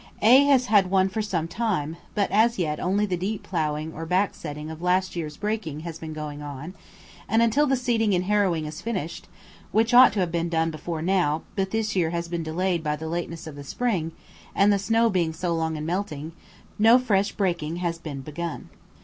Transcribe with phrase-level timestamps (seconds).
[0.23, 4.07] A has had one for some time, but as yet only the deep ploughing or
[4.07, 6.73] backsetting of last year's breaking has been going on,
[7.29, 9.27] and until the seeding and harrowing is finished,
[9.71, 12.95] which ought to have been done before now, but this year has been delayed by
[12.95, 14.11] the lateness of the spring,
[14.55, 16.31] and the snow being so long in melting,
[16.79, 18.69] no fresh breaking has been begun.